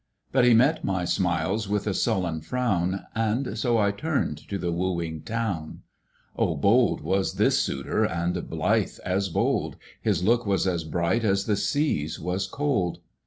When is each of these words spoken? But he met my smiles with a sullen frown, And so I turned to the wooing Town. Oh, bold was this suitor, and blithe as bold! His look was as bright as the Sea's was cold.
But 0.31 0.45
he 0.45 0.55
met 0.55 0.83
my 0.83 1.05
smiles 1.05 1.69
with 1.69 1.85
a 1.85 1.93
sullen 1.93 2.41
frown, 2.41 3.05
And 3.13 3.55
so 3.55 3.77
I 3.77 3.91
turned 3.91 4.39
to 4.49 4.57
the 4.57 4.71
wooing 4.71 5.21
Town. 5.21 5.83
Oh, 6.35 6.55
bold 6.55 7.01
was 7.01 7.33
this 7.35 7.59
suitor, 7.59 8.03
and 8.03 8.49
blithe 8.49 8.97
as 9.05 9.29
bold! 9.29 9.75
His 10.01 10.23
look 10.23 10.43
was 10.43 10.65
as 10.65 10.85
bright 10.85 11.23
as 11.23 11.45
the 11.45 11.55
Sea's 11.55 12.19
was 12.19 12.47
cold. 12.47 12.97